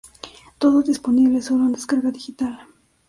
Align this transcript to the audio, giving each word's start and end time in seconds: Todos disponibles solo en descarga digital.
Todos 0.57 0.85
disponibles 0.85 1.45
solo 1.45 1.65
en 1.67 1.73
descarga 1.73 2.09
digital. 2.09 2.67